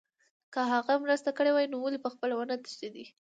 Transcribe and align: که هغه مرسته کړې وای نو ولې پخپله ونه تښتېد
که 0.53 0.59
هغه 0.71 0.93
مرسته 1.03 1.29
کړې 1.37 1.51
وای 1.53 1.65
نو 1.71 1.77
ولې 1.81 1.99
پخپله 2.05 2.33
ونه 2.35 2.55
تښتېد 2.63 2.95